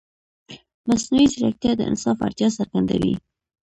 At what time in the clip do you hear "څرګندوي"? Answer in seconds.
2.57-3.15